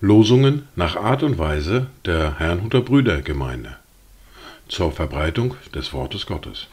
[0.00, 3.76] Losungen nach Art und Weise der Herrnhuter Brüdergemeinde
[4.68, 6.68] zur Verbreitung des Wortes Gottes.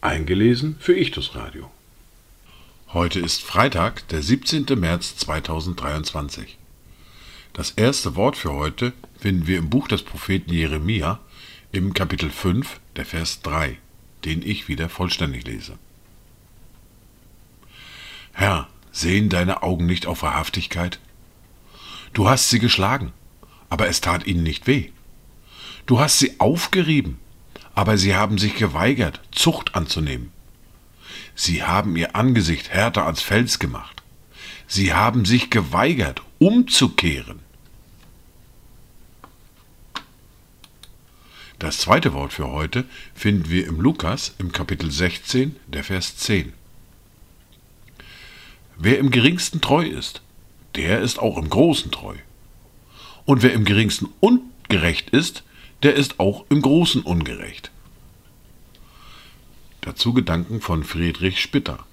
[0.00, 1.70] Eingelesen für Ichtus Radio.
[2.92, 4.66] Heute ist Freitag, der 17.
[4.76, 6.58] März 2023.
[7.52, 11.20] Das erste Wort für heute finden wir im Buch des Propheten Jeremia
[11.70, 13.78] im Kapitel 5, der Vers 3,
[14.24, 15.78] den ich wieder vollständig lese.
[18.32, 21.00] Herr, sehen deine Augen nicht auf Wahrhaftigkeit?
[22.12, 23.12] Du hast sie geschlagen,
[23.68, 24.90] aber es tat ihnen nicht weh.
[25.86, 27.18] Du hast sie aufgerieben,
[27.74, 30.32] aber sie haben sich geweigert, Zucht anzunehmen.
[31.34, 34.02] Sie haben ihr Angesicht härter als Fels gemacht.
[34.66, 37.40] Sie haben sich geweigert, umzukehren.
[41.60, 46.54] Das zweite Wort für heute finden wir im Lukas im Kapitel 16, der Vers 10.
[48.78, 50.22] Wer im geringsten treu ist,
[50.74, 52.14] der ist auch im Großen treu.
[53.26, 55.42] Und wer im geringsten ungerecht ist,
[55.82, 57.70] der ist auch im Großen ungerecht.
[59.82, 61.84] Dazu Gedanken von Friedrich Spitter.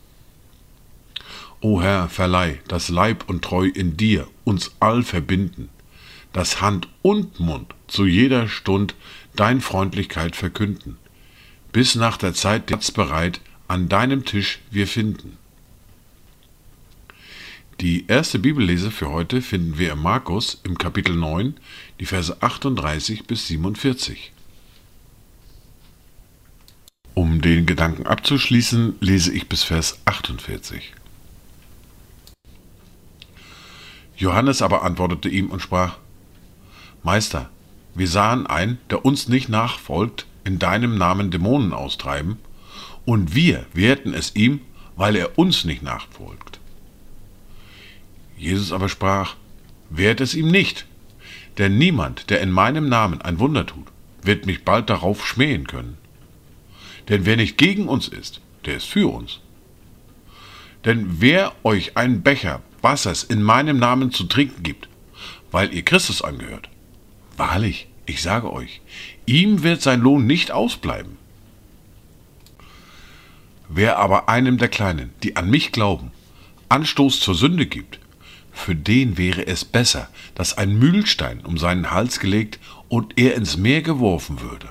[1.60, 5.68] O Herr, verleih, dass Leib und Treu in dir uns all verbinden,
[6.32, 8.96] dass Hand und Mund zu jeder Stund
[9.40, 10.98] dein Freundlichkeit verkünden,
[11.72, 15.38] bis nach der Zeit Platz bereit an deinem Tisch wir finden.
[17.80, 21.56] Die erste Bibellese für heute finden wir im Markus im Kapitel 9,
[22.00, 24.32] die Verse 38 bis 47.
[27.14, 30.94] Um den Gedanken abzuschließen, lese ich bis Vers 48.
[34.16, 35.98] Johannes aber antwortete ihm und sprach,
[37.04, 37.52] Meister,
[37.98, 42.38] wir sahen ein, der uns nicht nachfolgt, in deinem Namen Dämonen austreiben,
[43.06, 44.62] und wir wehrten es ihm,
[44.96, 46.60] weil er uns nicht nachfolgt.
[48.38, 49.36] Jesus aber sprach,
[49.90, 50.86] wehrt es ihm nicht,
[51.58, 53.88] denn niemand, der in meinem Namen ein Wunder tut,
[54.22, 55.98] wird mich bald darauf schmähen können.
[57.10, 59.40] Denn wer nicht gegen uns ist, der ist für uns.
[60.86, 64.88] Denn wer euch einen Becher Wassers in meinem Namen zu trinken gibt,
[65.52, 66.70] weil ihr Christus angehört,
[67.38, 68.82] wahrlich, ich sage euch,
[69.26, 71.18] ihm wird sein Lohn nicht ausbleiben.
[73.70, 76.12] Wer aber einem der Kleinen, die an mich glauben,
[76.70, 78.00] Anstoß zur Sünde gibt,
[78.52, 82.60] für den wäre es besser, dass ein Mühlstein um seinen Hals gelegt
[82.90, 84.70] und er ins Meer geworfen würde.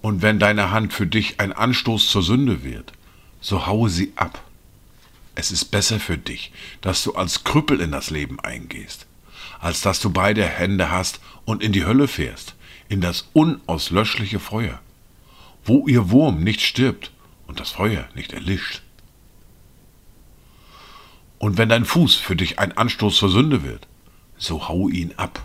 [0.00, 2.92] Und wenn deine Hand für dich ein Anstoß zur Sünde wird,
[3.40, 4.42] so haue sie ab.
[5.34, 9.06] Es ist besser für dich, dass du als Krüppel in das Leben eingehst,
[9.60, 12.54] als dass du beide Hände hast und in die Hölle fährst,
[12.88, 14.80] in das unauslöschliche Feuer,
[15.64, 17.12] wo ihr Wurm nicht stirbt
[17.46, 18.82] und das Feuer nicht erlischt.
[21.38, 23.88] Und wenn dein Fuß für dich ein Anstoß zur Sünde wird,
[24.36, 25.42] so hau ihn ab.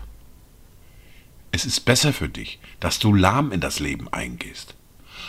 [1.50, 4.74] Es ist besser für dich, dass du lahm in das Leben eingehst,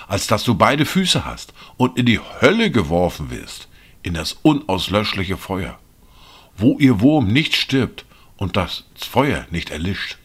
[0.08, 3.68] als dass du beide Füße hast und in die Hölle geworfen wirst,
[4.04, 5.80] in das unauslöschliche Feuer,
[6.58, 8.06] wo ihr Wurm nicht stirbt
[8.40, 10.18] und das Feuer nicht erlischt.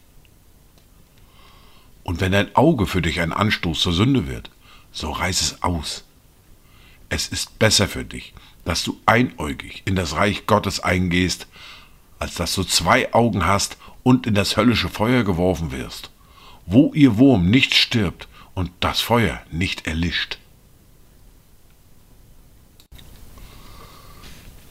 [2.04, 4.50] Und wenn dein Auge für dich ein Anstoß zur Sünde wird,
[4.92, 6.04] so reiß es aus.
[7.08, 8.32] Es ist besser für dich,
[8.64, 11.48] dass du einäugig in das Reich Gottes eingehst,
[12.20, 16.10] als dass du zwei Augen hast und in das höllische Feuer geworfen wirst,
[16.66, 20.38] wo ihr Wurm nicht stirbt und das Feuer nicht erlischt.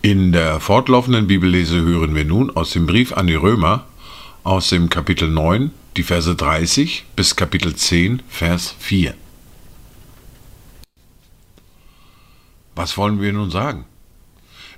[0.06, 3.88] In der fortlaufenden Bibellese hören wir nun aus dem Brief an die Römer
[4.44, 9.14] aus dem Kapitel 9 die Verse 30 bis Kapitel 10 Vers 4.
[12.76, 13.86] Was wollen wir nun sagen?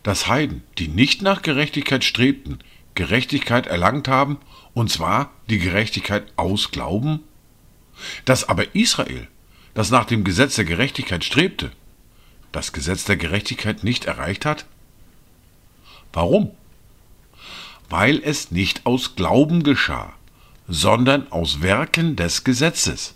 [0.04, 2.60] Dass Heiden, die nicht nach Gerechtigkeit strebten,
[2.94, 4.38] Gerechtigkeit erlangt haben,
[4.76, 7.22] und zwar die Gerechtigkeit aus Glauben?
[8.26, 9.28] Dass aber Israel,
[9.74, 11.72] das nach dem Gesetz der Gerechtigkeit strebte,
[12.52, 14.68] das Gesetz der Gerechtigkeit nicht erreicht hat?
[16.16, 16.50] Warum?
[17.90, 20.14] Weil es nicht aus Glauben geschah,
[20.68, 23.14] sondern aus Werken des Gesetzes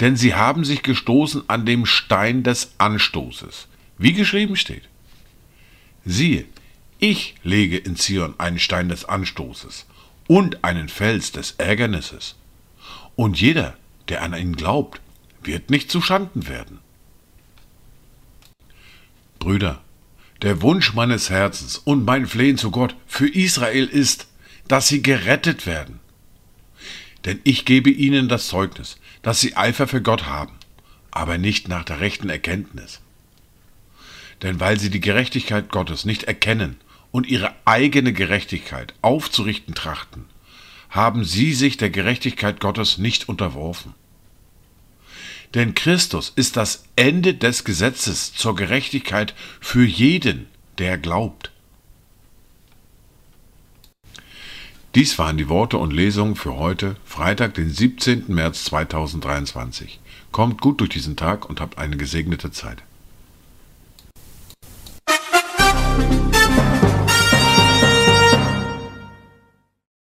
[0.00, 3.68] denn sie haben sich gestoßen an dem Stein des Anstoßes,
[3.98, 4.88] wie geschrieben steht.
[6.04, 6.44] Siehe,
[6.98, 9.86] ich lege in Zion einen Stein des Anstoßes
[10.28, 12.36] und einen Fels des Ärgernisses,
[13.16, 13.76] und jeder,
[14.08, 15.00] der an ihn glaubt,
[15.42, 16.80] wird nicht zu Schanden werden.
[19.38, 19.82] Brüder,
[20.42, 24.26] der Wunsch meines Herzens und mein Flehen zu Gott für Israel ist,
[24.68, 26.00] dass sie gerettet werden.
[27.24, 30.52] Denn ich gebe ihnen das Zeugnis, dass sie Eifer für Gott haben.
[31.16, 33.00] aber nicht nach der rechten Erkenntnis.
[34.42, 36.76] Denn weil sie die Gerechtigkeit Gottes nicht erkennen
[37.10, 40.26] und ihre eigene Gerechtigkeit aufzurichten trachten,
[40.90, 43.94] haben sie sich der Gerechtigkeit Gottes nicht unterworfen.
[45.54, 50.46] Denn Christus ist das Ende des Gesetzes zur Gerechtigkeit für jeden,
[50.78, 51.52] der glaubt.
[54.94, 58.24] Dies waren die Worte und Lesungen für heute, Freitag, den 17.
[58.28, 60.00] März 2023.
[60.32, 62.82] Kommt gut durch diesen Tag und habt eine gesegnete Zeit.